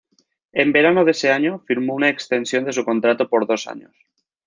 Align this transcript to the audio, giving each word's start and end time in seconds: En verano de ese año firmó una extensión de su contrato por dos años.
En 0.61 0.71
verano 0.71 1.05
de 1.05 1.11
ese 1.11 1.31
año 1.31 1.59
firmó 1.67 1.93
una 1.93 2.09
extensión 2.09 2.65
de 2.65 2.73
su 2.73 2.83
contrato 2.83 3.29
por 3.29 3.45
dos 3.45 3.67
años. 3.67 3.93